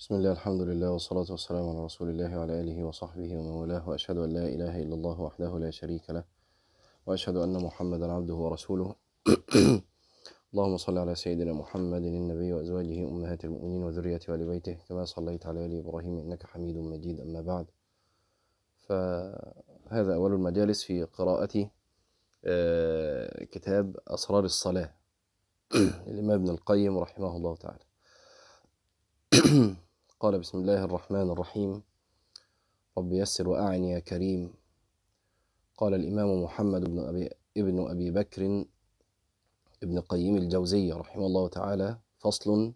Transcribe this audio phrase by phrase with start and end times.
[0.00, 4.16] بسم الله الحمد لله والصلاة والسلام على رسول الله وعلى آله وصحبه ومن والاه وأشهد
[4.16, 6.24] أن لا إله إلا الله وحده لا شريك له
[7.06, 8.94] وأشهد أن محمدا عبده ورسوله.
[10.52, 15.66] اللهم صل على سيدنا محمد النبي وأزواجه أمهات المؤمنين وذريته وآل بيته كما صليت على
[15.66, 17.66] آل إبراهيم إنك حميد مجيد أما بعد.
[18.86, 21.70] فهذا أول المجالس في قراءة
[22.44, 24.94] آه، كتاب أسرار الصلاة.
[26.06, 27.84] للإمام ابن القيم رحمه الله تعالى.
[30.20, 31.82] قال بسم الله الرحمن الرحيم.
[32.98, 34.52] رب يسر وأعن يا كريم.
[35.76, 38.64] قال الإمام محمد بن أبي, ابن أبي بكر
[39.82, 42.72] ابن قيم الجوزية رحمه الله تعالى فصل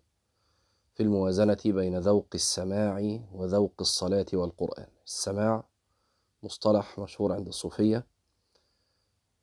[0.95, 4.89] في الموازنة بين ذوق السماع وذوق الصلاة والقرآن.
[5.07, 5.65] السماع
[6.43, 8.07] مصطلح مشهور عند الصوفية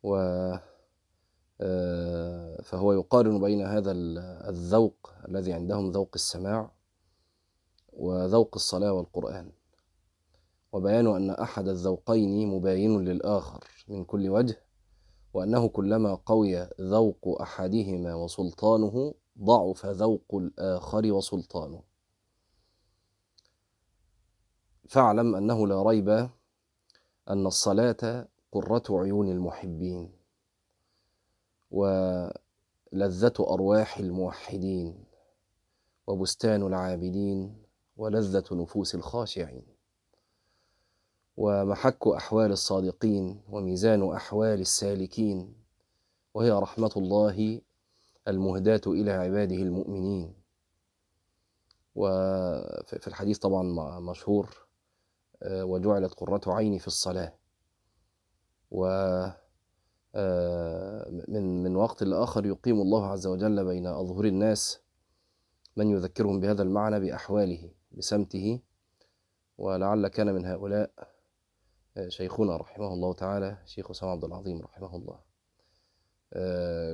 [0.03, 0.15] و
[1.61, 3.91] آه، فهو يقارن بين هذا
[4.49, 6.71] الذوق الذي عندهم ذوق السماع
[8.01, 9.51] وذوق الصلاة والقرآن.
[10.71, 14.61] وبيان أن أحد الذوقين مباين للآخر من كل وجه
[15.33, 21.81] وأنه كلما قوي ذوق أحدهما وسلطانه ضعف ذوق الآخر وسلطانه.
[24.89, 26.09] فاعلم أنه لا ريب
[27.29, 30.11] أن الصلاة قرة عيون المحبين
[31.71, 35.05] ولذة أرواح الموحدين
[36.07, 37.60] وبستان العابدين
[38.01, 39.65] ولذة نفوس الخاشعين.
[41.37, 45.53] ومحك أحوال الصادقين وميزان أحوال السالكين
[46.33, 47.61] وهي رحمة الله
[48.27, 50.33] المهداة إلى عباده المؤمنين.
[51.95, 53.63] وفي الحديث طبعا
[53.99, 54.65] مشهور
[55.45, 57.33] وجعلت قرة عيني في الصلاة.
[58.71, 58.85] و
[61.27, 64.79] من من وقت لآخر يقيم الله عز وجل بين أظهر الناس
[65.75, 67.69] من يذكرهم بهذا المعنى بأحواله.
[68.01, 68.59] بسمته
[69.57, 70.91] ولعل كان من هؤلاء
[72.07, 75.19] شيخنا رحمه الله تعالى شيخ أسامة عبد العظيم رحمه الله.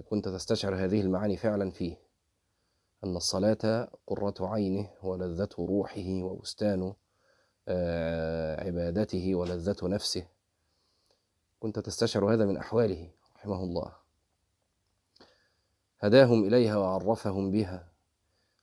[0.02, 1.98] كنت تستشعر هذه المعاني فعلا فيه
[3.04, 6.94] أن الصلاة قرة عينه ولذة روحه وبستان
[8.66, 10.28] عبادته ولذة نفسه.
[11.60, 13.92] كنت تستشعر هذا من أحواله رحمه الله.
[16.00, 17.88] هداهم إليها وعرفهم بها.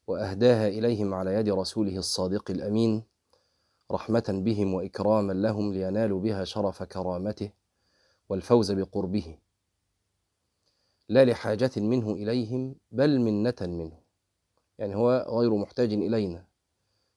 [0.06, 3.03] وأهداها إليهم على يد رسوله الصادق الأمين
[3.91, 7.50] رحمة بهم وإكراما لهم لينالوا بها شرف كرامته
[8.28, 9.38] والفوز بقربه.
[11.09, 13.98] لا لحاجة منه إليهم بل منة منه.
[14.78, 16.44] يعني هو غير محتاج إلينا.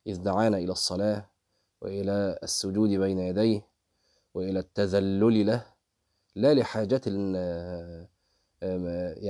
[0.08, 1.30] إذ دعانا إلى الصلاة
[1.82, 3.68] وإلى السجود بين يديه
[4.34, 5.66] وإلى التذلل له.
[6.36, 7.02] لا لحاجة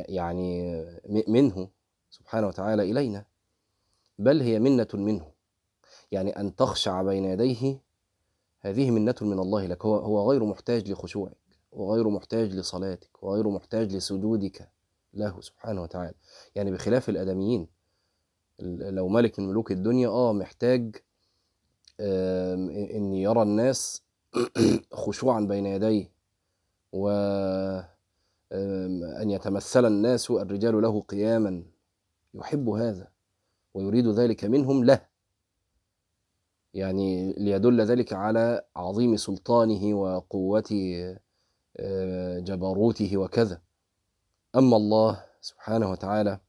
[0.09, 0.85] يعني
[1.27, 1.69] منه
[2.09, 3.25] سبحانه وتعالى إلينا.
[4.19, 5.31] بل هي منة منه.
[6.11, 7.81] يعني أن تخشع بين يديه
[8.59, 9.85] هذه منة من الله لك.
[9.85, 11.37] هو, هو غير محتاج لخشوعك
[11.71, 14.69] وغير محتاج لصلاتك وغير محتاج لسجودك
[15.13, 16.13] له سبحانه وتعالى.
[16.55, 17.67] يعني بخلاف الآدميين
[18.79, 20.95] لو ملك من ملوك الدنيا آه محتاج
[21.99, 24.03] أن يرى الناس
[25.05, 26.11] خشوعا بين يديه
[26.91, 27.87] وأن
[29.29, 31.63] يتمثل الناس الرجال له قياما.
[32.33, 33.16] يحب هذا.
[33.77, 35.01] ويريد ذلك منهم له.
[36.73, 40.69] يعني ليدل ذلك على عظيم سلطانه وقوة
[42.39, 43.61] جبروته وكذا.
[44.55, 46.39] أما الله سبحانه وتعالى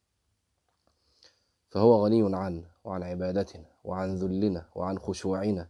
[1.68, 5.68] فهو غني عنا وعن عبادتنا وعن ذلنا وعن خشوعنا.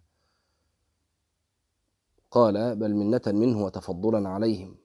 [2.31, 4.77] قال بل منة منه وتفضلا عليهم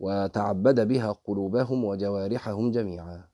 [0.00, 3.24] وتعبد بها قلوبهم وجوارحهم جميعا.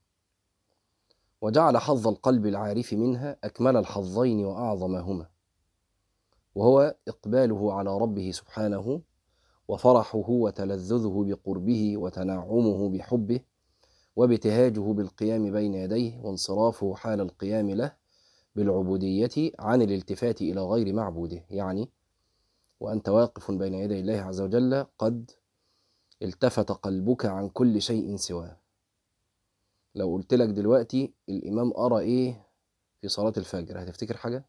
[1.43, 5.27] وجعل حظ القلب العارف منها أكمل الحظين وأعظمهما.
[6.55, 9.03] وهو إقباله على ربه سبحانه
[9.69, 13.41] وفرحه وتلذذه بقربه وتنعمه بحبه
[14.17, 17.93] وابتهاجه بالقيام بين يديه وانصرافه حال القيام له
[18.57, 21.45] بالعبودية عن الالتفات إلى غير معبوده.
[21.50, 21.91] يعني
[22.81, 25.31] وأنت واقف بين يدي الله عز وجل قد
[26.23, 28.62] التفت قلبك عن كل شيء سواه.
[29.94, 32.47] لو قلت لك دلوقتي الإمام قرأ إيه
[33.00, 34.44] في صلاة الفجر هتفتكر حاجة؟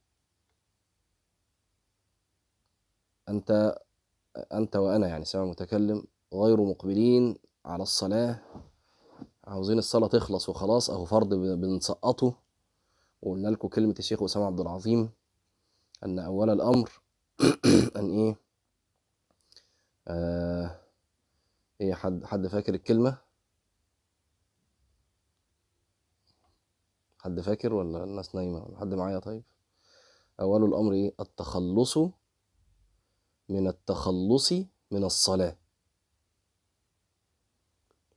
[3.30, 3.78] أنت
[4.54, 6.04] أنت وأنا يعني سامع متكلم
[6.34, 7.36] غير مقبلين
[7.66, 8.40] على الصلاة
[9.44, 12.34] عاوزين الصلاة تخلص وخلاص أهو فرض بنسقطه
[13.22, 15.10] وقلنا لكم كلمة الشيخ أسامة عبد العظيم
[16.06, 16.92] أن أول الأمر
[17.98, 18.36] أن إيه
[20.08, 20.80] آه
[21.82, 23.18] إيه حد حد فاكر الكلمة؟
[27.24, 29.44] حد فاكر ولا الناس نايمة ولا حد معايا طيب؟
[30.40, 31.98] أول الأمر إيه؟ التخلص
[33.50, 34.54] من التخلص
[34.92, 35.58] من الصلاة.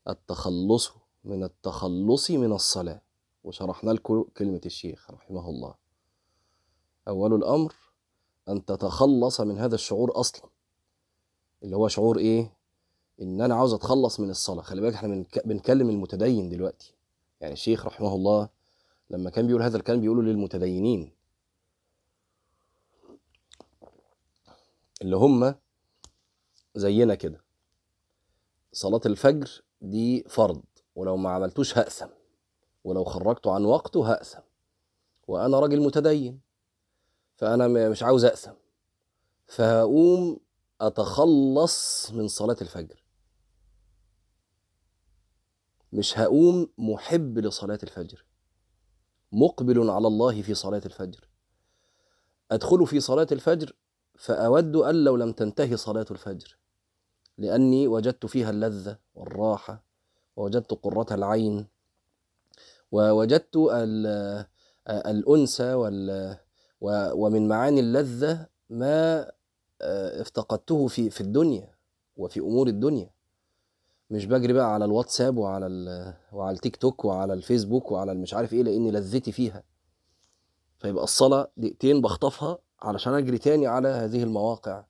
[0.09, 0.91] التخلص
[1.25, 3.03] من التخلص من الصلاة.
[3.45, 5.75] وشرحنا لكم كلمة الشيخ رحمه الله.
[7.09, 7.75] أول الأمر
[8.49, 10.51] أن تتخلص من هذا الشعور أصلا.
[11.63, 12.57] اللي هو شعور إيه؟
[13.23, 14.63] إن أنا عاوز أتخلص من الصلاة.
[14.63, 16.95] خلي بالك إحنا بنكلم المتدين دلوقتي.
[17.41, 18.56] يعني الشيخ رحمه الله
[19.11, 21.13] لما كان بيقول هذا الكلام بيقوله للمتدينين.
[25.03, 25.55] اللي هم
[26.75, 27.45] زينا كده.
[28.73, 30.63] صلاة الفجر دي فرض
[30.95, 32.09] ولو ما عملتوش هأثم.
[32.85, 34.41] ولو خرجته عن وقته هأثم.
[35.29, 36.41] وأنا راجل متدين
[37.37, 38.55] فأنا مش عاوز أأثم.
[39.47, 40.41] فهقوم
[40.81, 43.03] أتخلص من صلاة الفجر.
[45.93, 48.25] مش هقوم محب لصلاة الفجر.
[49.37, 51.29] مقبل على الله في صلاة الفجر.
[52.51, 53.73] أدخل في صلاة الفجر
[54.15, 56.57] فأود أن لو لم تنتهي صلاة الفجر
[57.39, 59.83] لأني وجدت فيها اللذة والراحة
[60.37, 61.67] ووجدت قرة العين
[62.93, 64.47] ووجدت ال-
[64.89, 66.37] الأنس وال
[67.15, 69.21] ومن معاني اللذة ما
[69.83, 71.75] آه، افتقدته في في الدنيا
[72.17, 73.11] وفي أمور الدنيا.
[74.11, 78.53] مش بجري بقى على الواتساب وعلى ال- وعلى التيك توك وعلى الفيسبوك وعلى المش عارف
[78.53, 79.63] إيه لأن لذتي فيها.
[80.79, 84.85] فيبقى الصلاة دقيقتين بخطفها علشان أجري تاني على هذه المواقع.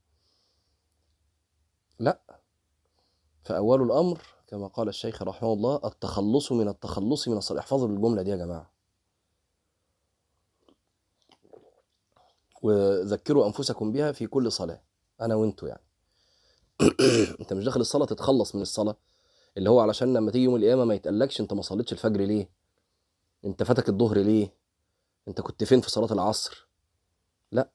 [1.99, 2.21] لا.
[3.43, 7.61] فأول الأمر كما قال الشيخ رحمه الله التخلص من التخلص من الصلاة.
[7.61, 8.71] احفظوا الجملة دي يا جماعة.
[12.63, 14.81] وذكروا أنفسكم بها في كل صلاة.
[15.21, 15.86] أنا وأنتوا يعني.
[17.41, 18.97] أنت مش داخل الصلاة تتخلص من الصلاة؟
[19.57, 22.51] اللي هو علشان لما تيجي يوم القيامة ما يتقلكش أنت ما صليتش الفجر ليه؟
[23.45, 24.55] أنت فاتك الظهر ليه؟
[25.29, 26.69] أنت كنت فين في صلاة العصر؟
[27.53, 27.71] لا.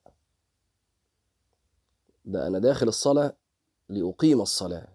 [2.25, 3.35] ده أنا داخل الصلاة
[3.89, 4.87] لأقيم الصلاة.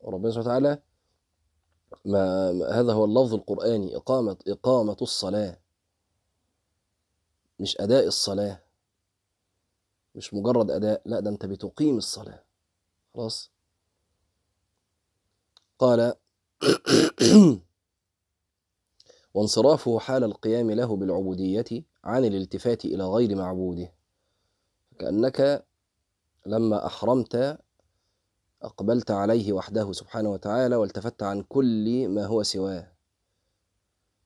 [0.00, 0.82] وربنا سبحانه وتعالى
[2.04, 5.58] ما هذا هو اللفظ القرآني إقامة إقامة الصلاة.
[7.60, 8.62] مش أداء الصلاة.
[10.14, 12.45] مش مجرد أداء لا ده أنت بتقيم الصلاة.
[13.16, 13.50] خلاص.
[15.78, 16.14] قال
[19.34, 23.92] وانصرافه حال القيام له بالعبودية عن الالتفات إلى غير معبوده.
[24.98, 25.66] كأنك
[26.46, 27.58] لما أحرمت
[28.62, 32.92] أقبلت عليه وحده سبحانه وتعالى والتفت عن كل ما هو سواه.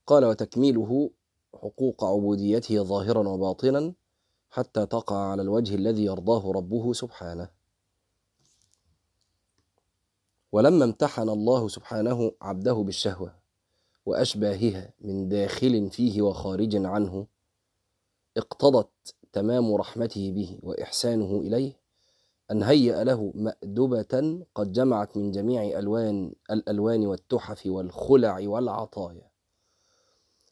[0.06, 1.10] قال وتكميله
[1.54, 3.93] حقوق عبوديته ظاهرا وباطنا
[4.50, 7.59] حتى تقع على الوجه الذي يرضاه ربه سبحانه.
[10.52, 13.35] ولما امتحن الله سبحانه عبده بالشهوة
[14.06, 17.26] وأشباهها من داخل فيه وخارج عنه
[18.37, 21.81] اقتضت تمام رحمته به وإحسانه إليه
[22.50, 29.31] أن هيأ له مأدبة قد جمعت من جميع ألوان الألوان والتحف والخلع والعطايا.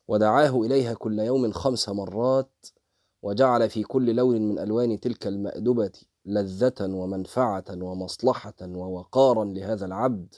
[0.08, 2.66] ودعاه إليها كل يوم خمس مرات
[3.22, 5.92] وجعل في كل لون من ألوان تلك المأدبة
[6.28, 10.34] لذة ومنفعة ومصلحة ووقارا لهذا العبد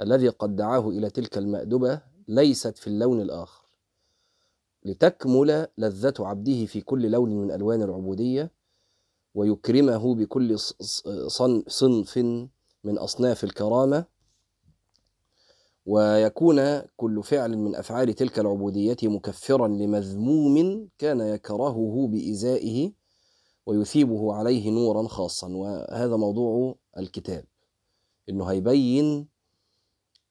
[0.00, 3.64] الذي قد دعاه إلى تلك المأدبة ليست في اللون الآخر.
[4.84, 8.50] لتكمل لذة عبده في كل لون من ألوان العبودية
[9.34, 10.58] ويكرمه بكل
[11.66, 12.18] صنف
[12.84, 14.04] من أصناف الكرامة
[15.86, 22.92] ويكون كل فعل من أفعال تلك العبودية مكفرا لمذموم كان يكرهه بإزائه
[23.68, 25.48] ويثيبه عليه نورا خاصا.
[25.48, 27.44] وهذا موضوع الكتاب
[28.28, 29.28] إنه هيبين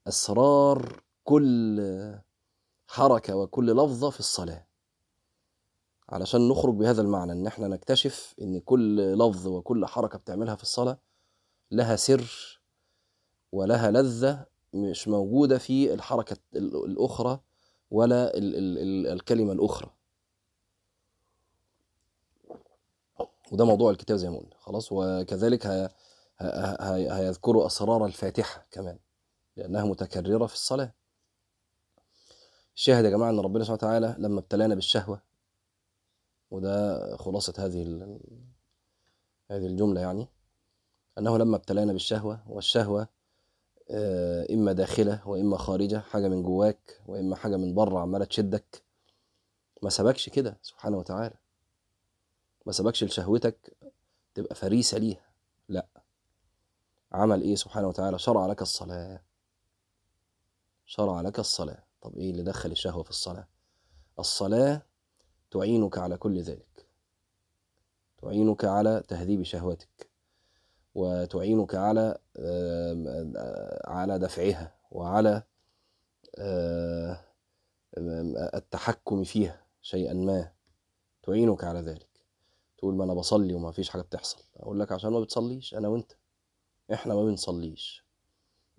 [0.07, 1.81] أسرار كل
[2.87, 4.67] حركة وكل لفظة في الصلاة.
[6.09, 10.97] علشان نخرج بهذا المعنى إن إحنا نكتشف إن كل لفظ وكل حركة بتعملها في الصلاة
[11.71, 12.59] لها سر
[13.51, 17.39] ولها لذة مش موجودة في الحركة ال- الأخرى
[17.91, 19.91] ولا ال ال ال الكلمة الأخرى.
[23.51, 24.55] وده موضوع الكتاب زي ما قلنا.
[24.59, 25.85] خلاص وكذلك ه-
[26.39, 28.99] ه- ه- هيذكروا أسرار الفاتحة كمان
[29.57, 30.93] لأنها متكررة في الصلاة.
[32.75, 35.21] الشاهد يا جماعة أن ربنا سبحانه وتعالى لما ابتلانا بالشهوة
[36.51, 37.81] وده خلاصة هذه
[39.51, 40.27] هذه الجملة يعني
[41.17, 43.07] أنه لما ابتلانا بالشهوة والشهوة
[43.91, 48.83] آه، إما داخلة وإما خارجة حاجة من جواك وإما حاجة من بره عمالة تشدك
[49.81, 51.35] ما سبكش كده سبحانه وتعالى.
[52.67, 53.77] ما سبكش لشهوتك
[54.33, 55.25] تبقى فريسة ليها.
[55.69, 55.87] لا.
[57.11, 59.21] عمل إيه سبحانه وتعالى؟ شرع لك الصلاة.
[60.85, 61.83] شرع لك الصلاة.
[62.01, 63.47] طب إيه اللي دخل الشهوة في الصلاة؟
[64.19, 64.81] الصلاة
[65.51, 66.87] تعينك على كل ذلك.
[68.21, 70.09] تعينك على تهذيب شهوتك.
[70.95, 72.17] وتعينك على
[73.85, 74.75] على دفعها.
[74.91, 75.43] وعلى
[76.35, 77.19] آه،
[78.53, 80.51] التحكم فيها شيئا ما.
[81.23, 82.16] تعينك على ذلك.
[82.77, 84.37] تقول ما أنا بصلي وما فيش حاجة بتحصل.
[84.57, 86.11] أقول لك عشان ما بتصليش أنا وأنت.
[86.93, 88.05] إحنا ما بنصليش.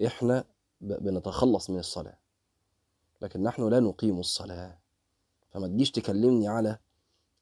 [0.06, 0.44] إحنا
[0.80, 2.18] بنتخلص من الصلاة.
[3.22, 4.78] لكن نحن لا نقيم الصلاة.
[5.50, 6.78] فما تجيش تكلمني على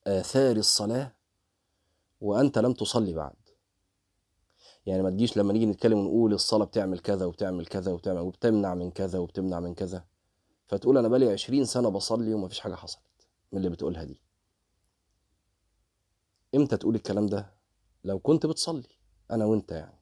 [0.06, 1.12] آثار الصلاة
[2.20, 3.36] وأنت لم تصلي بعد.
[4.86, 8.90] يعني ما تجيش لما نيجي نتكلم ونقول الصلاة بتعمل كذا وبتعمل كذا وبتعمل وبتمنع من
[8.90, 10.04] كذا وبتمنع من كذا.
[10.66, 13.02] فتقول أنا بقالي عشرين سنة بصلي ومفيش حاجة حصلت
[13.52, 14.20] من اللي بتقولها دي.
[16.56, 17.52] إمتى تقول الكلام ده؟
[18.04, 18.88] لو كنت بتصلي
[19.30, 20.00] أنا وأنت يعني.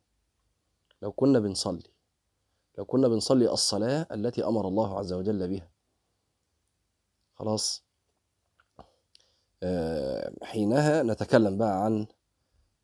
[1.03, 1.91] لو كنا بنصلي.
[2.79, 5.71] لو كنا بنصلي الصلاة التي أمر الله عز وجل بها.
[7.35, 7.85] خلاص.
[9.63, 12.07] آه، حينها نتكلم بقى عن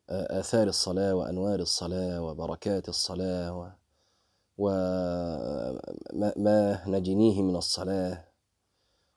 [0.09, 3.75] آه، آثار الصلاة وأنوار الصلاة وبركات الصلاة.
[4.57, 5.81] وما
[6.37, 8.30] ما نجنيه من الصلاة.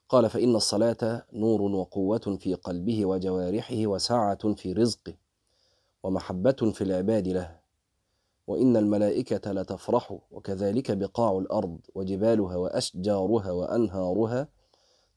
[0.09, 5.13] قال فإن الصلاة نور وقوة في قلبه وجوارحه وسعة في رزقه
[6.03, 7.59] ومحبة في العباد له.
[8.47, 14.47] وإن الملائكة لتفرح وكذلك بقاع الأرض وجبالها وأشجارها وأنهارها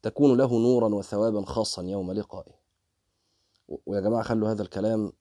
[0.02, 2.52] تكون له نورا وثوابا خاصا يوم لقائه.
[3.86, 5.12] ويا جماعة خلوا هذا الكلام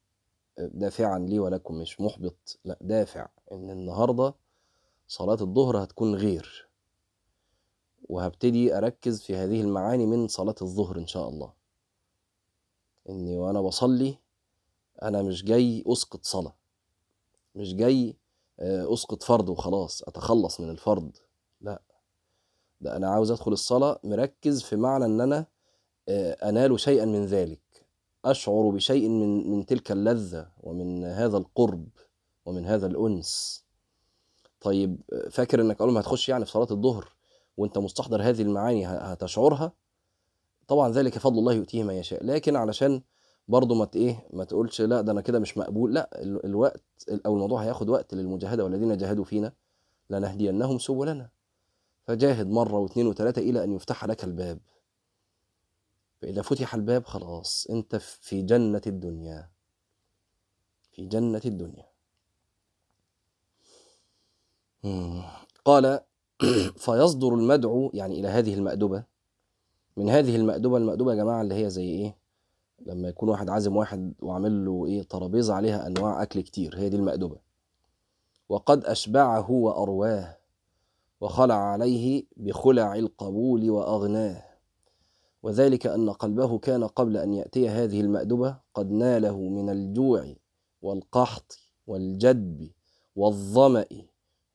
[0.57, 4.33] دافعا لي ولكم مش محبط لا دافع إن النهارده
[5.07, 6.66] صلاة الظهر هتكون غير.
[8.09, 11.53] وهبتدي أركز في هذه المعاني من صلاة الظهر إن شاء الله.
[13.09, 14.17] إني وأنا بصلي
[15.03, 16.55] أنا مش جاي أسقط صلاة
[17.55, 18.17] مش جاي
[18.59, 21.11] آه، أسقط فرض وخلاص أتخلص من الفرض.
[21.61, 21.81] لا
[22.81, 25.45] ده أنا عاوز أدخل الصلاة مركز في معنى إن أنا
[26.09, 27.61] آه، أنال شيئا من ذلك.
[28.25, 31.87] أشعر بشيء من من تلك اللذة ومن هذا القرب
[32.45, 33.63] ومن هذا الأنس.
[34.61, 35.01] طيب
[35.31, 37.16] فاكر إنك أول ما هتخش يعني في صلاة الظهر
[37.57, 39.71] وانت مستحضر هذه المعاني هتشعرها
[40.67, 42.25] طبعا ذلك فضل الله يؤتيه من يشاء.
[42.25, 43.01] لكن علشان
[43.47, 46.83] برضه ما إيه ما تقولش لا ده أنا كده مش مقبول لا ال- الوقت
[47.25, 49.53] أو الموضوع هياخد وقت للمجاهدة والذين جاهدوا فينا
[50.09, 51.29] لنهدينهم سبلنا.
[52.07, 54.59] فجاهد مرة واثنين وثلاثة إلى أن يفتح لك الباب.
[56.21, 59.49] فإذا فتح الباب خلاص أنت في جنة الدنيا.
[60.91, 61.85] في جنة الدنيا.
[65.65, 65.99] قال
[66.85, 69.03] فيصدر المدعو يعني إلى هذه المأدبة.
[69.97, 72.17] من هذه المأدبة المأدبة يا جماعة اللي هي زي إيه؟
[72.85, 76.77] لما يكون واحد عازم واحد وعامل له إيه؟ ترابيزة عليها أنواع أكل كتير.
[76.77, 77.37] هي دي المأدبة.
[78.49, 80.37] وقد أشبعه وأرواه
[81.21, 84.43] وخلع عليه بخلع القبول وأغناه.
[85.43, 90.33] وذلك أن قلبه كان قبل أن يأتي هذه المأدبة قد ناله من الجوع
[90.81, 92.69] والقحط والجدب
[93.15, 93.85] والظمأ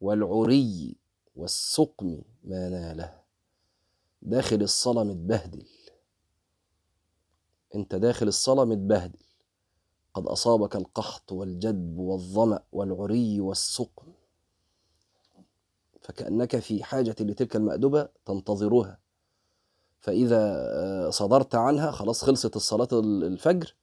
[0.01, 0.97] والعري
[1.37, 3.21] والسقم ما ناله.
[4.23, 5.67] داخل الصلاة متبهدل.
[7.75, 9.19] انت داخل الصلاة متبهدل.
[10.15, 14.13] قد أصابك القحط والجدب والظمأ والعري والسقم.
[16.01, 18.99] فكأنك في حاجة لتلك المأدبة تنتظرها.
[20.01, 23.75] فإذا آه، صدرت عنها خلاص خلصت الصلاة ال- الفجر.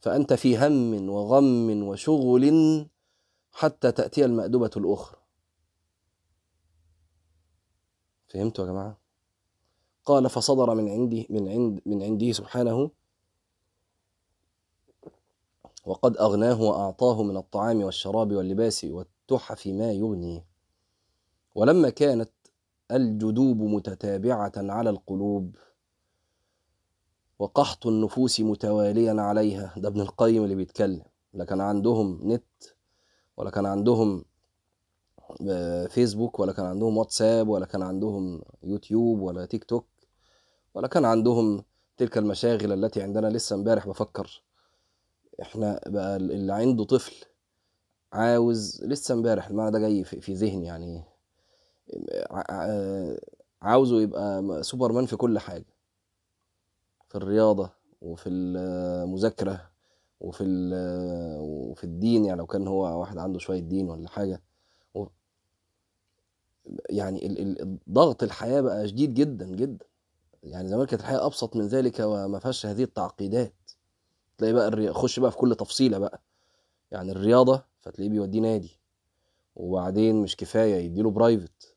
[0.00, 2.86] فأنت في هم وغم وشغل
[3.52, 5.18] حتى تأتي المأدبة الأخرى.
[8.36, 8.98] فهمتوا يا جماعة؟
[10.04, 12.90] قال فصدر من عندي من عند من عنده سبحانه
[15.86, 20.44] وقد أغناه وأعطاه من الطعام والشراب واللباس والتحف ما يغنيه
[21.54, 22.30] ولما كانت
[22.90, 25.56] الجدوب متتابعة على القلوب
[27.38, 29.74] وقحط النفوس متواليا عليها.
[29.76, 31.02] ده ابن القيم اللي بيتكلم.
[31.34, 32.64] لا كان عندهم نت
[33.36, 34.24] ولا كان عندهم
[35.88, 39.86] فيسبوك ولا كان عندهم واتساب ولا كان عندهم يوتيوب ولا تيك توك
[40.74, 41.64] ولا كان عندهم
[41.96, 43.88] تلك المشاغل التي عندنا لسه امبارح.
[43.88, 44.42] بفكر
[45.42, 47.24] إحنا بقى اللي عنده طفل
[48.12, 51.04] عاوز لسه امبارح المعنى ده جاي في ذهني يعني.
[52.30, 53.16] ع-
[53.62, 55.66] عاوزه يبقى سوبرمان في كل حاجة
[57.08, 57.70] في الرياضة
[58.02, 59.70] وفي المذاكرة
[60.20, 62.24] وفي ال- وفي الدين.
[62.24, 64.45] يعني لو كان هو واحد عنده شوية دين ولا حاجة و-
[66.90, 67.54] يعني
[67.90, 69.86] ضغط الحياة بقى شديد جدا جدا.
[70.42, 73.54] يعني زمان كانت الحياة أبسط من ذلك وما فيهاش هذه التعقيدات.
[74.38, 74.92] تلاقي بقى الري...
[74.92, 76.20] خش بقى في كل تفصيلة بقى.
[76.90, 78.78] يعني الرياضة فتلاقيه بيوديه نادي
[79.56, 81.74] وبعدين مش كفاية يديله برايفت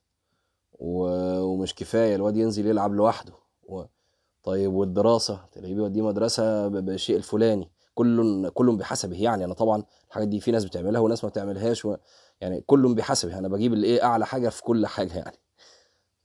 [0.79, 1.03] و...
[1.41, 3.83] ومش كفاية الواد ينزل يلعب لوحده و...
[4.43, 7.69] طيب والدراسة؟ تلاقيه بيوديه مدرسة ب- بالشيء الفلاني.
[7.99, 9.45] كل كل بحسبه يعني.
[9.45, 11.95] أنا طبعا الحاجات دي في ناس بتعملها وناس ما بتعملهاش و...
[12.41, 13.37] يعني كل بحسبه.
[13.37, 15.37] أنا بجيب الايه أعلى حاجة في كل حاجة يعني.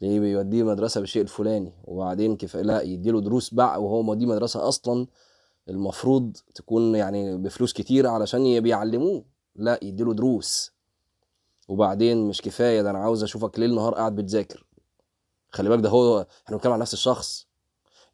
[0.00, 1.72] ليه؟ بيوديه مدرسة بالشيء الفلاني.
[1.84, 5.06] وبعدين كيف؟ لا يديله دروس بقى وهو موديه مدرسة أصلا
[5.68, 9.24] المفروض تكون يعني بفلوس كتير علشان بيعلموه.
[9.56, 10.72] لا يديله دروس.
[11.68, 14.66] وبعدين مش كفاية ده أنا عاوز أشوفك ليل نهار قاعد بتذاكر.
[15.50, 17.46] خلي بالك ده هو إحنا بنتكلم عن نفس الشخص.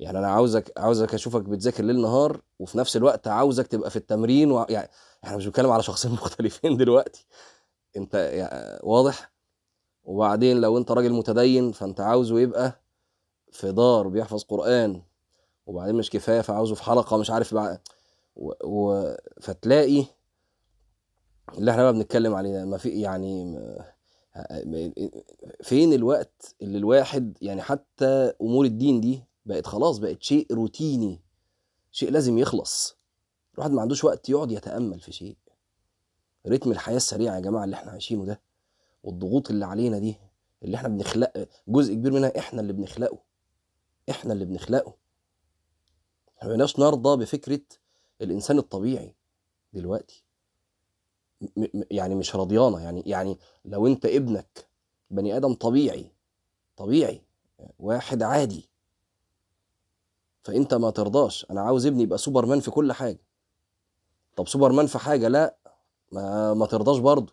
[0.01, 4.53] يعني أنا عاوزك عاوزك أشوفك بتذاكر ليل نهار وفي نفس الوقت عاوزك تبقى في التمرين
[4.53, 4.67] و...
[4.69, 4.91] يعني
[5.25, 7.27] إحنا مش بنتكلم على شخصين مختلفين دلوقتي.
[7.97, 9.33] أنت يعني واضح؟
[10.05, 12.81] وبعدين لو أنت راجل متدين فأنت عاوزه يبقى
[13.53, 15.03] في دار بيحفظ قرآن
[15.67, 17.83] وبعدين مش كفاية فعاوزه في حلقة مش عارف بقى
[18.37, 18.53] و...
[18.65, 19.15] و...
[19.41, 20.05] فتلاقي
[21.59, 23.61] اللي إحنا بقى بنتكلم عليه ما في يعني
[25.63, 31.21] فين الوقت اللي الواحد يعني حتى أمور الدين دي بقت خلاص بقت شيء روتيني
[31.91, 32.97] شيء لازم يخلص.
[33.55, 35.37] الواحد ما عندوش وقت يقعد يتأمل في شيء.
[36.47, 38.41] رتم الحياة السريعه يا جماعة اللي إحنا عايشينه ده
[39.03, 40.17] والضغوط اللي علينا دي
[40.63, 43.19] اللي إحنا بنخلق جزء كبير منها إحنا اللي بنخلقه.
[44.11, 44.95] إحنا اللي بنخلقه.
[46.43, 47.61] إحنا ما نرضى بفكرة
[48.23, 49.15] الإنسان الطبيعي
[49.73, 50.25] دلوقتي.
[51.91, 54.69] يعني مش راضيانه يعني يعني لو انت ابنك
[55.11, 56.13] بني آدم طبيعي
[56.77, 57.23] طبيعي
[57.79, 58.70] واحد عادي
[60.43, 61.47] فأنت ما ترضاش.
[61.51, 63.21] أنا عاوز ابني يبقى سوبرمان في كل حاجة.
[64.37, 65.57] طب سوبرمان في حاجة؟ لا.
[66.13, 67.33] ما, ما ترضاش برضه.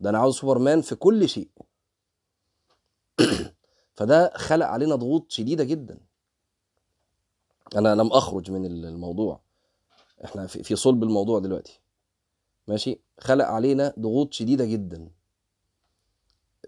[0.00, 1.48] ده أنا عاوز سوبرمان في كل شيء.
[3.96, 6.00] فده خلق علينا ضغوط شديدة جدا.
[7.76, 9.40] أنا لم أخرج من الموضوع.
[10.24, 11.80] إحنا في صلب الموضوع دلوقتي.
[12.68, 15.10] ماشي؟ خلق علينا ضغوط شديدة جدا.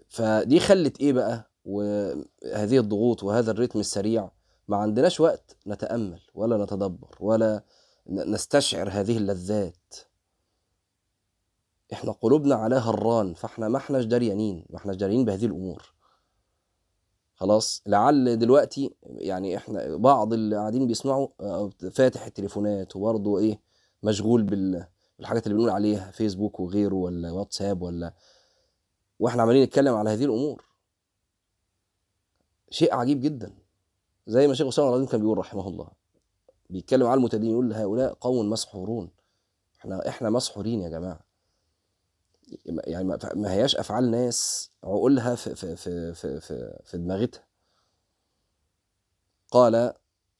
[0.07, 4.31] فدي خلت إيه بقى؟ وهذه الضغوط وهذا الريتم السريع
[4.67, 7.63] ما عندناش وقت نتأمل ولا نتدبر ولا
[8.07, 9.95] نستشعر هذه اللذات.
[11.93, 15.93] إحنا قلوبنا على هران فإحنا ما إحناش دريانين ما إحناش دريانين بهذه الأمور.
[17.35, 21.27] خلاص؟ لعل دلوقتي يعني إحنا بعض اللي قاعدين بيسمعوا
[21.91, 23.59] فاتح التليفونات وبرضه إيه
[24.03, 24.87] مشغول بال
[25.19, 28.13] الحاجات اللي بنقول عليها فيسبوك وغيره ولا واتساب ولا.
[29.19, 30.65] وإحنا عمالين نتكلم على هذه الأمور.
[32.69, 33.62] شيء عجيب جدا.
[34.27, 35.87] زي ما شيخ أسامة العظيم كان بيقول رحمه الله.
[36.69, 39.09] بيتكلم على المتدين يقول هؤلاء قوم مسحورون.
[39.79, 41.19] إحنا إحنا مسحورين يا جماعة.
[42.65, 43.03] يعني
[43.35, 47.43] ما هياش أفعال ناس عقولها في في في في في, في دماغتها.
[49.51, 49.93] قال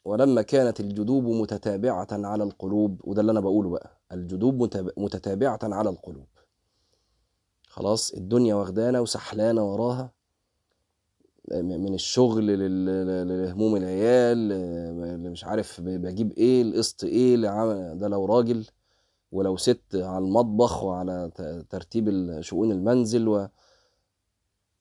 [0.05, 4.01] ولما كانت الجدوب متتابعة على القلوب وده اللي أنا بقوله بقى.
[4.11, 6.27] الجدوب متتابعة على القلوب.
[7.67, 10.11] خلاص الدنيا واخدانا وسحلانة وراها.
[11.51, 12.59] من الشغل
[13.27, 17.35] لهموم العيال اللي مش عارف بجيب إيه القسط إيه
[17.93, 18.65] ده لو راجل
[19.31, 21.31] ولو ست على المطبخ وعلى
[21.69, 23.47] ترتيب شؤون المنزل و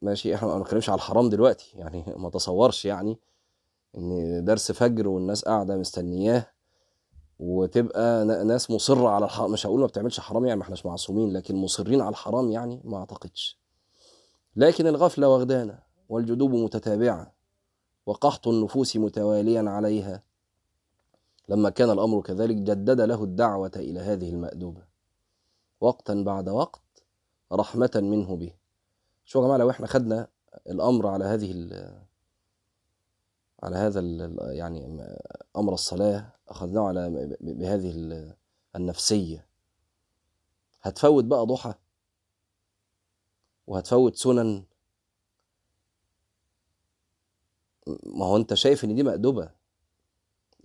[0.02, 3.18] ماشي إحنا ما بنتكلمش على الحرام دلوقتي يعني ما تصورش يعني
[3.98, 6.46] إن درس فجر والناس قاعدة مستنياه
[7.38, 11.56] وتبقى ناس مصرة على الحرام مش هقول ما بتعملش حرام يعني ما احناش معصومين لكن
[11.56, 13.58] مصرين على الحرام يعني ما أعتقدش.
[14.56, 15.78] لكن الغفلة واخدانا.
[16.12, 17.32] والجدوب متتابعة
[18.06, 20.22] وقحط النفوس متواليا عليها.
[21.48, 24.84] لما كان الأمر كذلك جدد له الدعوة إلى هذه المأدوبة.
[25.80, 26.82] وقتا بعد وقت
[27.52, 28.54] رحمة منه به.
[29.24, 30.28] شو يا جماعة لو إحنا خدنا
[30.66, 31.50] الأمر على هذه
[33.62, 34.00] على هذا
[34.52, 35.06] يعني
[35.56, 38.34] أمر الصلاة أخذناه على بهذه
[38.76, 39.46] النفسية.
[40.82, 41.74] هتفوت بقى ضحى.
[43.66, 44.64] وهتفوت سنن.
[47.86, 49.50] ما هو انت شايف ان دي مأدبة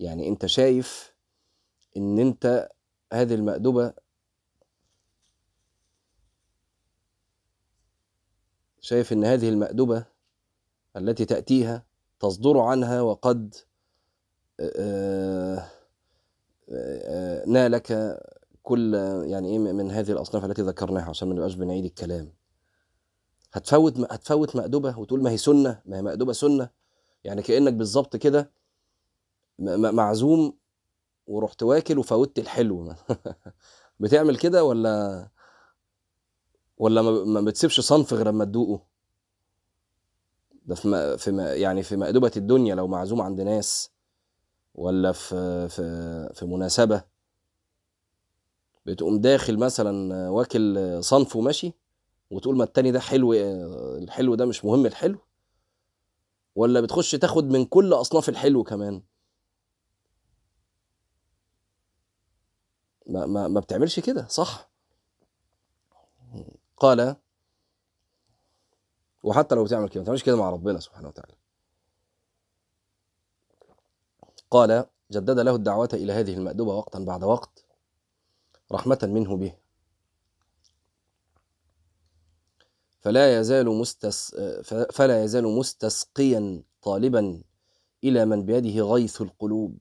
[0.00, 1.14] يعني انت شايف
[1.96, 2.68] ان انت
[3.12, 3.94] هذه المأدبة
[8.80, 10.04] شايف ان هذه المأدبة
[10.96, 11.86] التي تأتيها
[12.20, 13.54] تصدر عنها وقد
[17.46, 18.18] نالك
[18.62, 22.32] كل يعني إيه من هذه الأصناف التي ذكرناها عشان ما نبقاش بنعيد الكلام.
[23.52, 26.70] هتفوت هتفوت مأدبة وتقول ما هي سنة ما هي مأدبة سنة
[27.24, 28.50] يعني كأنك بالظبط كده
[29.58, 30.58] معزوم
[31.26, 32.94] ورحت واكل وفوتت الحلو.
[34.00, 35.28] بتعمل كده ولا
[36.78, 38.82] ولا ما بتسيبش صنف غير اما تدوقه؟
[40.66, 43.90] ده في في يعني في مأدبة الدنيا لو معزوم عند ناس
[44.74, 45.82] ولا في في
[46.34, 47.04] في مناسبة.
[48.86, 51.72] بتقوم داخل مثلا واكل صنف وماشي
[52.30, 53.32] وتقول ما التاني ده حلو
[53.98, 55.18] الحلو ده مش مهم الحلو
[56.58, 59.02] ولا بتخش تاخد من كل أصناف الحلو كمان؟
[63.06, 64.70] ما, ما, ما بتعملش كده صح.
[66.76, 67.16] قال
[69.22, 71.34] وحتى لو بتعمل كده ما تعملش كده مع ربنا سبحانه وتعالى.
[74.50, 77.64] قال جدد له الدعوة إلى هذه المأدبة وقتا بعد وقت
[78.72, 79.54] رحمة منه به.
[83.08, 84.34] فلا يزال مستس
[84.92, 87.42] فلا يزال مستسقيا طالبا
[88.04, 89.78] إلى من بيده غيث القلوب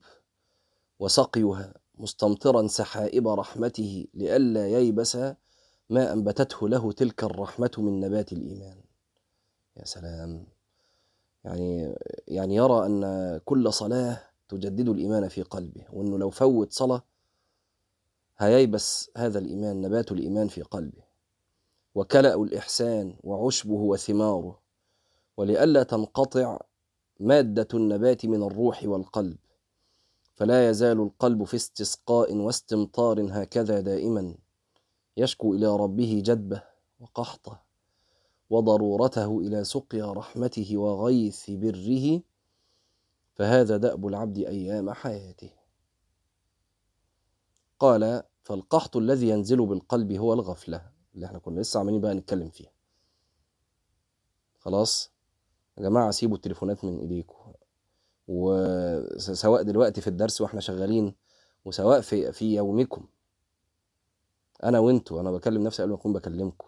[1.00, 5.16] وسقيها مستمطرا سحائب رحمته لئلا ييبس
[5.90, 8.78] ما أنبتته له تلك الرحمة من نبات الإيمان.
[9.78, 10.46] يا سلام.
[11.46, 11.96] يعني
[12.28, 17.04] يعني يرى أن كل صلاة تجدد الإيمان في قلبه وأنه لو فوت صلاة
[18.38, 21.07] هييبس هذا الإيمان نبات الإيمان في قلبه.
[21.98, 24.60] وكلأ الإحسان وعشبه وثماره
[25.38, 26.60] ولئلا تنقطع
[27.20, 29.38] مادة النبات من الروح والقلب
[30.36, 34.36] فلا يزال القلب في استسقاء واستمطار هكذا دائما
[35.18, 36.64] يشكو إلى ربه جدبه
[37.00, 37.62] وقحطه
[38.50, 42.22] وضرورته إلى سقيا رحمته وغيث بره
[43.36, 45.50] فهذا دأب العبد أيام حياته.
[47.80, 52.72] قال فالقحط الذي ينزل بالقلب هو الغفلة اللي إحنا كنا لسه عمالين بقى نتكلم فيها.
[54.60, 55.12] خلاص؟
[55.78, 57.54] يا جماعة سيبوا التليفونات من إيديكم
[58.28, 61.16] وسواء دلوقتي في الدرس وإحنا شغالين
[61.66, 63.08] وسواء في في يومكم.
[64.64, 66.68] أنا وأنتوا أنا بكلم نفسي قبل ما أكون بكلمكم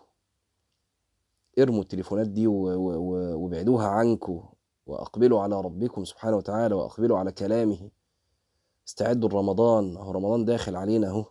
[1.60, 4.50] ارموا التليفونات دي وابعدوها عنكم
[4.86, 7.90] وأقبلوا على ربكم سبحانه وتعالى وأقبلوا على كلامه.
[8.88, 9.98] استعدوا لرمضان.
[9.98, 11.26] أهو رمضان داخل علينا أهو.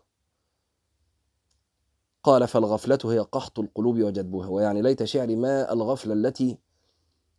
[2.29, 4.49] قال فالغفلة هي قحط القلوب وجدبها.
[4.49, 6.59] ويعني ليت شعري ما الغفلة التي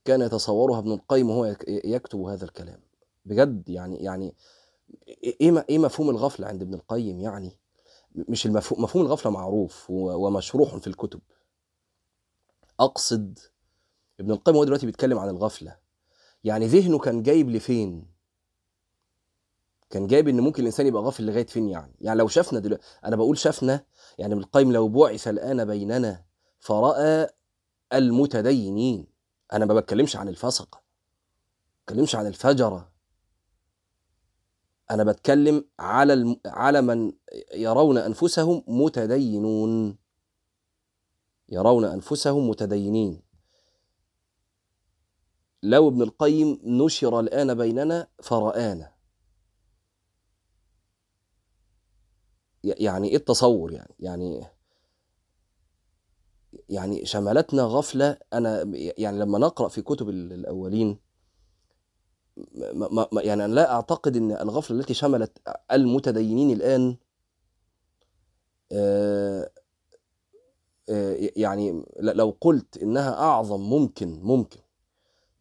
[0.05, 2.79] كان يتصورها ابن القيم وهو يكتب هذا الكلام.
[3.25, 4.35] بجد يعني يعني
[5.23, 7.57] إيه إيه مفهوم الغفلة عند ابن القيم يعني؟
[8.15, 11.19] مش المفهوم مفهوم الغفلة معروف ومشروح في الكتب.
[12.79, 13.39] أقصد
[14.19, 15.77] ابن القيم هو دلوقتي بيتكلم عن الغفلة.
[16.43, 18.05] يعني ذهنه كان جايب لفين؟
[19.89, 23.15] كان جايب إن ممكن الإنسان يبقى غافل لغاية فين يعني؟ يعني لو شافنا دلوقتي أنا
[23.15, 23.83] بقول شافنا
[24.19, 26.25] يعني ابن القيم لو بعث الآن بيننا
[26.59, 27.27] فرأى
[27.93, 29.07] المتدينين.
[29.53, 32.91] أنا ما بتكلمش عن الفسقه ما بتكلمش عن الفجرة.
[34.91, 36.39] أنا بتكلم على الم...
[36.45, 37.13] على من
[37.53, 39.97] يرون أنفسهم متدينون.
[41.49, 43.21] يرون أنفسهم متدينين.
[45.63, 48.98] لو ابن القيم نشر الآن بيننا فرآنا.
[52.63, 54.43] يعني إيه التصور يعني؟ يعني
[56.69, 58.17] يعني شملتنا غفلة.
[58.33, 60.97] أنا يعني لما نقرأ في كتب الأولين
[62.73, 65.37] ما ما يعني أنا لا أعتقد إن الغفلة التي شملت
[65.71, 66.97] المتدينين الآن
[68.71, 69.49] آه
[70.89, 74.59] آه يعني لو قلت إنها أعظم ممكن ممكن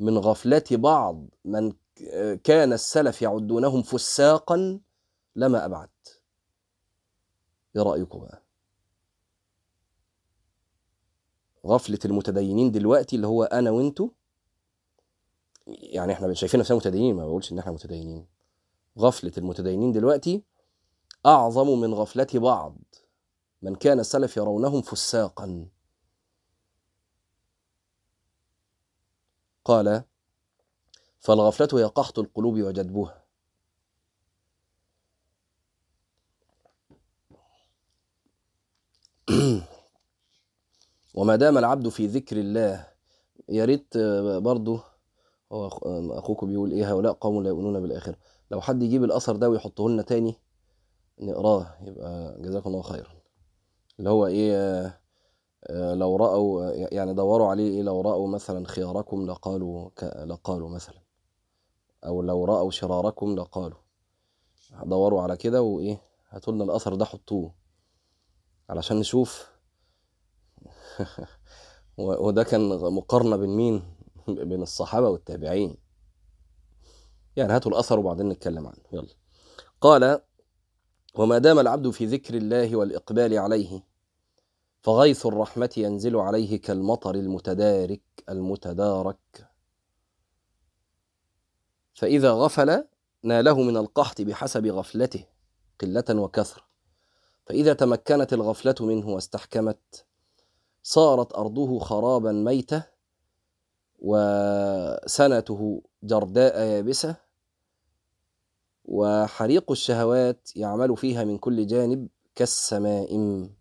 [0.00, 1.72] من غفلة بعض من
[2.44, 4.80] كان السلف يعدونهم فساقا
[5.36, 5.88] لما أبعد.
[7.78, 8.42] إيه رايكم بقى
[11.66, 14.08] غفلة المتدينين دلوقتي اللي هو أنا وأنتوا
[15.66, 18.26] يعني إحنا شايفين نفسنا متدينين ما بقولش إن إحنا متدينين.
[18.98, 20.42] غفلة المتدينين دلوقتي
[21.26, 22.76] أعظم من غفلة بعض
[23.62, 25.68] من كان السلف يرونهم فساقا.
[29.64, 30.02] قال
[31.20, 33.24] فالغفلة هي قحط القلوب وجدبها.
[41.14, 42.86] وما دام العبد في ذكر الله
[43.48, 43.96] يا ريت
[44.36, 44.80] برضه
[45.52, 45.66] هو
[46.18, 48.16] أخوكم بيقول إيه هؤلاء قوم لا يؤمنون بالآخرة.
[48.50, 50.34] لو حد يجيب الأثر ده ويحطه لنا تاني
[51.20, 53.08] نقراه يبقى جزاكم الله خيرا.
[53.98, 55.00] اللي هو إيه
[55.70, 59.90] لو رأوا يعني دوروا عليه إيه لو رأوا مثلا خياركم لقالوا
[60.24, 60.98] لقالوا مثلا.
[62.06, 63.78] أو لو رأوا شراركم لقالوا.
[64.84, 67.57] دوروا على كده وإيه هاتوا لنا الأثر ده حطوه.
[68.70, 69.48] علشان نشوف.
[71.98, 73.82] وده كان مقارنة بين مين؟
[74.48, 75.76] بين الصحابة والتابعين.
[77.36, 78.82] يعني هاتوا الأثر وبعدين نتكلم عنه.
[78.92, 79.14] يلا.
[79.80, 80.20] قال
[81.14, 83.82] وما دام العبد في ذكر الله والإقبال عليه
[84.82, 89.48] فغيث الرحمة ينزل عليه كالمطر المتدارك المتدارك.
[91.94, 92.84] فإذا غفل
[93.22, 95.24] ناله من القحط بحسب غفلته
[95.80, 96.67] قلة وكثرة.
[97.48, 100.06] فإذا تمكنت الغفلة منه واستحكمت
[100.82, 102.82] صارت أرضه خرابا ميتة
[103.98, 107.16] وسنته جرداء يابسة
[108.84, 113.54] وحريق الشهوات يعمل فيها من كل جانب كالسمائم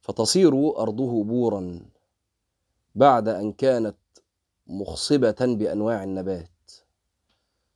[0.00, 1.80] فتصير أرضه بورا
[2.94, 3.96] بعد أن كانت
[4.66, 6.72] مخصبة بأنواع النبات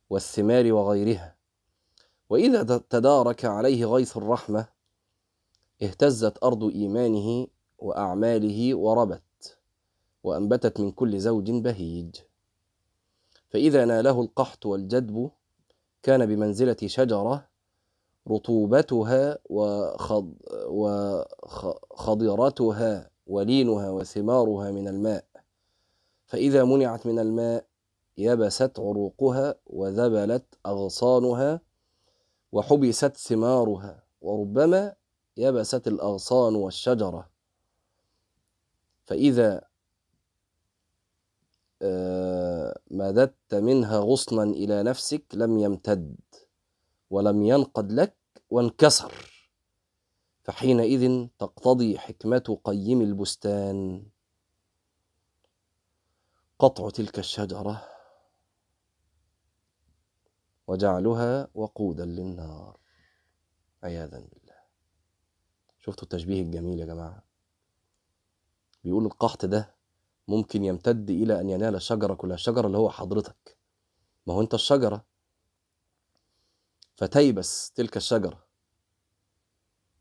[0.09, 1.34] والثمار وغيرها.
[2.29, 4.67] وإذا تدارك عليه غيث الرحمة
[5.83, 7.47] اهتزت أرض إيمانه
[7.79, 9.57] وأعماله وربت
[10.23, 12.15] وأنبتت من كل زوج بهيج.
[13.49, 15.31] فإذا ناله القحط والجدب
[16.03, 17.47] كان بمنزلة شجرة
[18.27, 20.33] رطوبتها وخض
[21.53, 25.25] وخضرتها ولينها وثمارها من الماء.
[26.25, 27.65] فإذا منعت من الماء
[28.17, 31.61] يبست عروقها وذبلت أغصانها
[32.51, 34.95] وحبست ثمارها وربما
[35.37, 37.29] يبست الأغصان والشجرة.
[39.05, 39.61] فإذا
[41.81, 46.15] آه، مددت منها غصنا إلى نفسك لم يمتد
[47.09, 48.17] ولم ينقد لك
[48.49, 49.13] وانكسر.
[50.43, 54.05] فحينئذ تقتضي حكمة قيم البستان.
[56.59, 57.94] قطع تلك الشجرة.
[60.67, 62.79] وجعلها وقودا للنار.
[63.83, 64.55] عياذا بالله.
[65.79, 67.23] شفتوا التشبيه الجميل يا جماعة؟
[68.83, 69.75] بيقول القحط ده
[70.27, 73.57] ممكن يمتد إلى أن ينال الشجرة كلها الشجرة اللي هو حضرتك.
[74.27, 75.05] ما هو أنت الشجرة.
[76.95, 78.45] فتيبس تلك الشجرة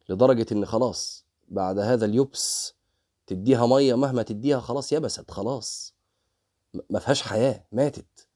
[0.08, 2.74] لدرجة إن خلاص بعد هذا اليبس
[3.26, 5.94] تديها مية مهما تديها خلاص يبست خلاص.
[6.90, 8.28] ما فيهاش حياة ماتت.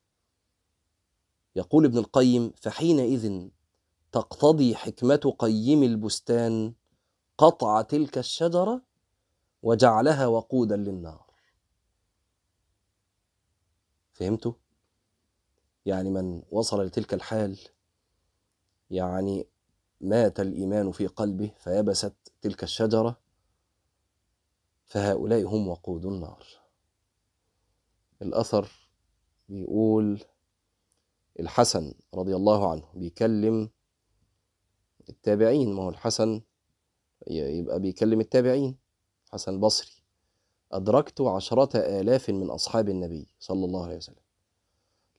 [1.59, 3.49] يقول ابن القيم فحينئذ
[4.13, 6.75] تقتضي حكمة قيم البستان
[7.39, 8.83] قطع تلك الشجرة
[9.63, 11.27] وجعلها وقودا للنار
[14.13, 14.53] فهمتوا؟
[15.87, 17.59] يعني من وصل لتلك الحال
[18.91, 19.47] يعني
[20.01, 23.19] مات الإيمان في قلبه فيبست تلك الشجرة
[24.87, 26.47] فهؤلاء هم وقود النار
[28.23, 28.89] الأثر
[29.49, 30.25] بيقول
[31.41, 33.71] الحسن رضي الله عنه بيكلم
[35.09, 35.73] التابعين.
[35.73, 36.41] ما هو الحسن
[37.31, 38.77] يبقى بيكلم التابعين.
[39.33, 39.91] حسن البصري
[40.73, 44.23] أدركت عشرة آلاف من أصحاب النبي صلى الله عليه وسلم.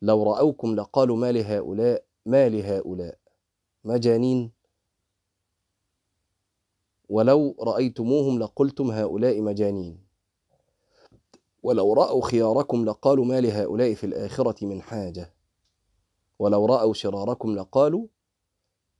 [0.01, 3.17] لو رأوكم لقالوا ما لهؤلاء ما لهؤلاء؟
[3.83, 4.51] مجانين.
[7.09, 10.03] ولو رأيتموهم لقلتم هؤلاء مجانين.
[11.63, 15.33] ولو رأوا خياركم لقالوا ما لهؤلاء في الآخرة من حاجة.
[16.39, 18.07] ولو رأوا شراركم لقالوا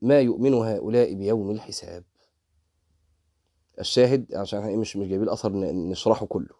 [0.02, 2.04] ما يؤمن هؤلاء بيوم الحساب.
[3.80, 6.60] الشاهد عشان إحنا مش مش جايبين الأثر نشرحه كله.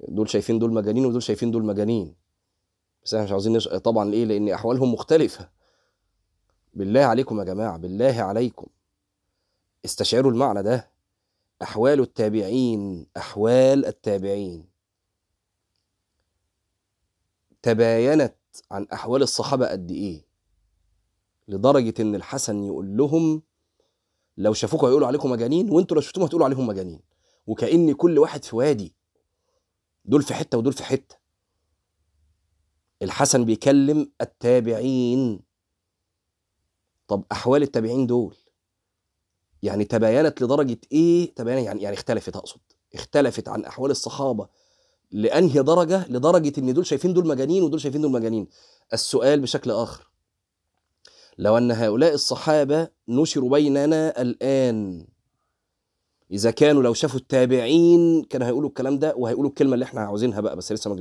[0.00, 2.14] دول شايفين دول مجانين ودول شايفين دول مجانين.
[3.04, 3.68] بس إحنا مش عاوزين نش...
[3.68, 5.48] طبعا ليه؟ لأن أحوالهم مختلفة.
[6.74, 8.66] بالله عليكم يا جماعة بالله عليكم.
[9.84, 10.90] استشعروا المعنى ده.
[11.62, 14.66] أحوال التابعين أحوال التابعين.
[17.62, 18.34] تباينت
[18.70, 20.24] عن أحوال الصحابة قد إيه؟
[21.48, 23.42] لدرجة إن الحسن يقول لهم
[24.36, 27.00] لو شافوكوا هيقولوا عليكم مجانين وأنتوا لو شفتوهم هتقولوا عليهم مجانين.
[27.46, 28.94] وكأن كل واحد في وادي
[30.04, 31.16] دول في حتة ودول في حتة.
[33.02, 35.40] الحسن بيكلم التابعين.
[37.08, 38.36] طب أحوال التابعين دول؟
[39.62, 42.60] يعني تباينت لدرجة إيه؟ تباين يعني يعني اختلفت أقصد.
[42.94, 44.48] اختلفت عن أحوال الصحابة.
[45.12, 48.48] لأنهي درجة؟ لدرجة إن دول شايفين دول مجانين ودول شايفين دول مجانين.
[48.92, 50.10] السؤال بشكل آخر.
[51.38, 55.06] لو أن هؤلاء الصحابة نشروا بيننا الآن
[56.30, 60.56] إذا كانوا لو شافوا التابعين كانوا هيقولوا الكلام ده وهيقولوا الكلمة اللي إحنا عاوزينها بقى
[60.56, 60.94] بس لسه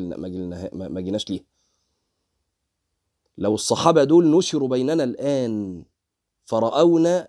[0.74, 1.44] ما جيناش ليها.
[3.38, 5.84] لو الصحابة دول نشروا بيننا الآن
[6.46, 7.28] فرأونا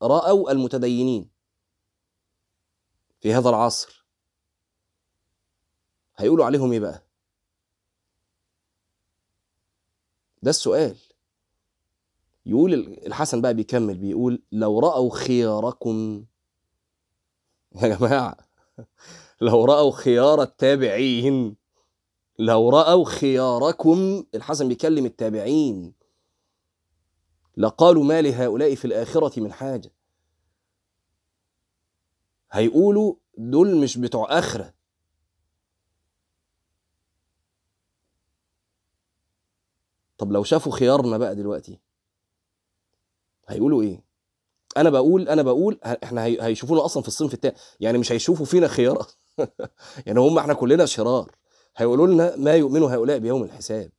[0.00, 1.30] فرأوا المتدينين
[3.20, 3.97] في هذا العصر.
[6.18, 7.02] هيقولوا عليهم إيه بقى؟
[10.42, 10.96] ده السؤال.
[12.46, 12.74] يقول
[13.06, 16.24] الحسن بقى بيكمل بيقول لو رأوا خياركم
[17.82, 18.36] يا جماعة
[19.40, 21.56] لو رأوا خيار التابعين
[22.38, 25.94] لو رأوا خياركم الحسن بيكلم التابعين.
[27.56, 29.90] لقالوا ما لهؤلاء في الآخرة من حاجة.
[32.52, 34.77] هيقولوا دول مش بتوع آخرة.
[40.18, 41.80] طب لو شافوا خيارنا بقى دلوقتي
[43.48, 44.04] هيقولوا إيه؟
[44.76, 49.06] أنا بقول أنا بقول إحنا هيشوفونا أصلا في الصنف التاني يعني مش هيشوفوا فينا خيار
[50.06, 51.32] يعني هم إحنا كلنا شرار.
[51.76, 53.90] هيقولوا لنا ما يؤمن هؤلاء بيوم الحساب.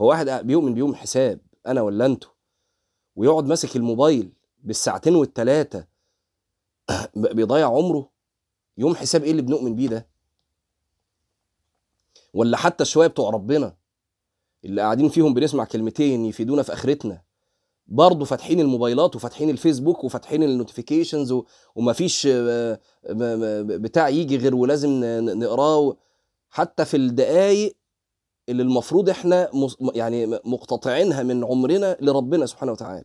[0.00, 2.30] هو واحد بيؤمن بيوم الحساب أنا ولا أنتوا؟
[3.16, 4.32] ويقعد ماسك الموبايل
[4.64, 5.84] بالساعتين والتلاتة
[7.16, 8.10] بيضيع عمره؟
[8.78, 10.08] يوم حساب إيه اللي بنؤمن بيه ده؟
[12.34, 13.76] ولا حتى شوية بتوع ربنا؟
[14.66, 17.22] اللي قاعدين فيهم بنسمع كلمتين يفيدونا في آخرتنا.
[17.86, 21.34] برضه فاتحين الموبايلات وفاتحين الفيسبوك وفاتحين النوتيفيكيشنز
[21.74, 22.80] ومفيش آه،
[23.62, 25.96] بتاع يجي غير ولازم نقراه.
[26.50, 27.76] حتى في الدقايق
[28.48, 29.50] اللي المفروض إحنا
[29.94, 33.04] يعني مقتطعينها من عمرنا لربنا سبحانه وتعالى.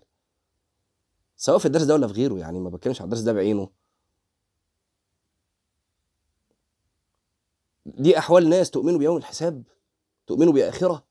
[1.36, 3.70] سواء في الدرس ده ولا في غيره يعني ما بتكلمش على الدرس ده بعينه.
[7.86, 9.64] دي أحوال ناس تؤمنوا بيوم الحساب
[10.28, 11.11] تؤمنوا بآخرة.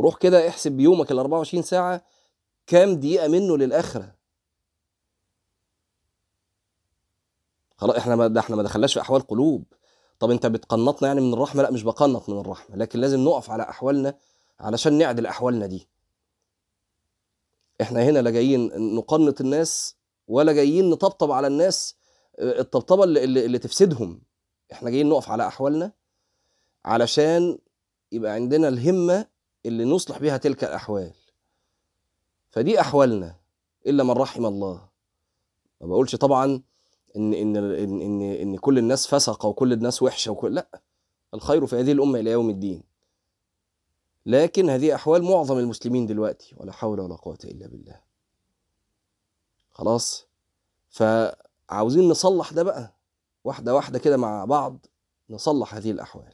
[0.00, 2.04] روح كده احسب بيومك ال 24 ساعة
[2.66, 4.14] كام دقيقة منه للآخرة؟
[7.76, 9.64] خلاص إحنا ما ده إحنا ما دخلناش في أحوال قلوب.
[10.18, 13.62] طب أنت بتقنطنا يعني من الرحمة؟ لأ مش بقنط من الرحمة لكن لازم نقف على
[13.62, 14.14] أحوالنا
[14.60, 15.88] علشان نعدل أحوالنا دي.
[17.80, 19.96] إحنا هنا لا جايين نقنط الناس
[20.28, 21.96] ولا جايين نطبطب على الناس
[22.38, 24.22] آه، الطبطبة اللي, اللي تفسدهم.
[24.72, 25.92] إحنا جايين نقف على أحوالنا
[26.84, 27.58] علشان
[28.12, 29.26] يبقى عندنا الهمة
[29.66, 31.12] اللي نصلح بها تلك الأحوال.
[32.50, 33.36] فدي أحوالنا
[33.86, 34.88] إلا من رحم الله.
[35.80, 36.62] ما بقولش طبعا
[37.16, 40.80] إن إن إن إن, إن كل الناس فسقة وكل الناس وحشة وكل لأ
[41.34, 42.82] الخير في هذه الأمة إلى يوم الدين.
[44.26, 48.00] لكن هذه أحوال معظم المسلمين دلوقتي ولا حول ولا قوة إلا بالله.
[49.70, 50.26] خلاص؟
[50.90, 52.94] فعاوزين نصلح ده بقى
[53.44, 54.86] واحدة واحدة كده مع بعض
[55.30, 56.32] نصلح هذه الأحوال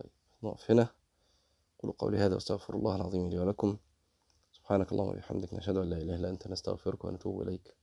[0.00, 0.10] طيب
[0.44, 0.88] نقف هنا
[1.78, 3.76] قولوا قولي هذا واستغفر الله العظيم لي ولكم.
[4.52, 7.76] سبحانك اللهم وبحمدك نشهد أن لا إله إلا أنت نستغفرك ونتوب إليك.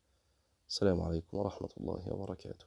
[0.70, 2.60] السلام عليكم ورحمة الله وبركاته.